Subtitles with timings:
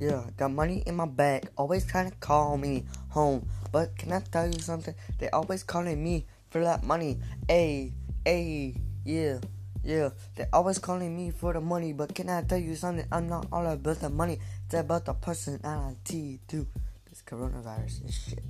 [0.00, 3.46] Yeah, got money in my bag, always trying to call me home.
[3.70, 4.94] But can I tell you something?
[5.18, 7.18] They always calling me for that money.
[7.46, 7.92] Hey,
[8.24, 9.40] hey, yeah,
[9.84, 10.08] yeah.
[10.36, 11.92] They always calling me for the money.
[11.92, 13.04] But can I tell you something?
[13.12, 14.38] I'm not all about the money.
[14.64, 16.66] It's about the personality too.
[17.10, 18.42] This coronavirus is shit.